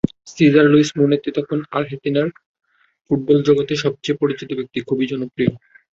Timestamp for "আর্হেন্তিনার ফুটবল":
1.77-3.37